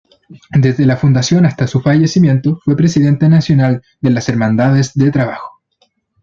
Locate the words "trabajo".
5.11-5.61